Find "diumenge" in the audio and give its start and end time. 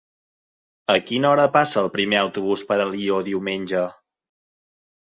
3.33-3.89